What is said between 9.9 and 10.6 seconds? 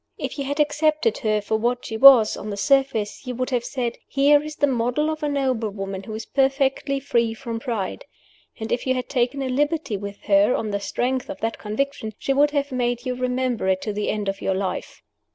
with her,